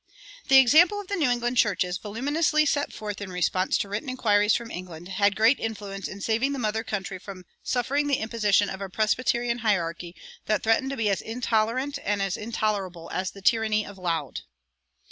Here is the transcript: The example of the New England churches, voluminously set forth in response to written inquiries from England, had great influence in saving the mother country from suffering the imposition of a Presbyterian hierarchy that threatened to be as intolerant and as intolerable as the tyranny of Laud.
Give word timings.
The 0.47 0.57
example 0.57 0.99
of 0.99 1.09
the 1.09 1.15
New 1.15 1.29
England 1.29 1.57
churches, 1.57 1.99
voluminously 1.99 2.65
set 2.65 2.91
forth 2.91 3.21
in 3.21 3.31
response 3.31 3.77
to 3.77 3.87
written 3.87 4.09
inquiries 4.09 4.55
from 4.55 4.71
England, 4.71 5.09
had 5.09 5.35
great 5.35 5.59
influence 5.59 6.07
in 6.07 6.21
saving 6.21 6.53
the 6.53 6.57
mother 6.57 6.83
country 6.83 7.19
from 7.19 7.45
suffering 7.61 8.07
the 8.07 8.17
imposition 8.17 8.67
of 8.67 8.81
a 8.81 8.89
Presbyterian 8.89 9.59
hierarchy 9.59 10.15
that 10.47 10.63
threatened 10.63 10.89
to 10.89 10.97
be 10.97 11.11
as 11.11 11.21
intolerant 11.21 11.99
and 12.03 12.19
as 12.19 12.35
intolerable 12.35 13.11
as 13.11 13.29
the 13.29 13.43
tyranny 13.43 13.85
of 13.85 13.99
Laud. 13.99 14.41